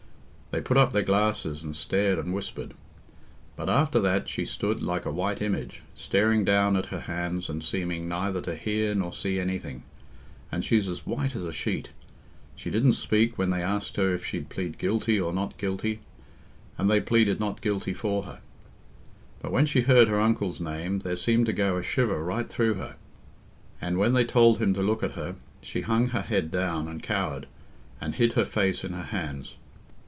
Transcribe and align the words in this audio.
They 0.53 0.59
put 0.59 0.75
up 0.75 0.91
their 0.91 1.01
glasses, 1.03 1.63
and 1.63 1.73
stared 1.77 2.19
and 2.19 2.33
whispered. 2.33 2.73
But 3.55 3.69
after 3.69 4.01
that 4.01 4.27
she 4.27 4.43
stood 4.43 4.83
like 4.83 5.05
a 5.05 5.09
white 5.11 5.41
image, 5.41 5.81
staring 5.95 6.43
down 6.43 6.75
at 6.75 6.87
her 6.87 6.99
hands 6.99 7.47
and 7.49 7.63
seeming 7.63 8.09
neither 8.09 8.41
to 8.41 8.55
hear 8.55 8.93
nor 8.93 9.13
see 9.13 9.39
anything. 9.39 9.83
And 10.51 10.65
she's 10.65 10.89
as 10.89 11.05
white 11.05 11.37
as 11.37 11.43
a 11.43 11.53
sheet. 11.53 11.91
She 12.57 12.69
didn't 12.69 12.95
speak 12.99 13.37
when 13.37 13.49
they 13.49 13.63
asked 13.63 13.95
her 13.95 14.13
if 14.13 14.25
she'd 14.25 14.49
plead 14.49 14.77
'guilty' 14.77 15.21
or 15.21 15.31
'not 15.31 15.57
guilty,' 15.57 16.01
and 16.77 16.91
they 16.91 16.99
pleaded 16.99 17.39
'not 17.39 17.61
guilty' 17.61 17.93
for 17.93 18.23
her. 18.23 18.41
But 19.41 19.53
when 19.53 19.65
she 19.65 19.83
heard 19.83 20.09
her 20.09 20.19
uncle's 20.19 20.59
name, 20.59 20.99
there 20.99 21.15
seemed 21.15 21.45
to 21.45 21.53
go 21.53 21.77
a 21.77 21.81
shiver 21.83 22.21
right 22.21 22.49
through 22.49 22.73
her; 22.73 22.97
and 23.79 23.97
when 23.97 24.11
they 24.11 24.25
told 24.25 24.57
him 24.57 24.73
to 24.73 24.83
look 24.83 25.01
at 25.01 25.11
her, 25.13 25.35
she 25.61 25.79
hung 25.79 26.09
her 26.09 26.23
head 26.23 26.51
down, 26.51 26.89
and 26.89 27.01
cowered, 27.01 27.47
and 28.01 28.15
hid 28.15 28.33
her 28.33 28.43
face 28.43 28.83
in 28.83 28.91
her 28.91 29.03
hands. 29.15 29.55